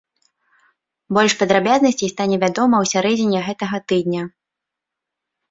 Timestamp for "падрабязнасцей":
1.41-2.09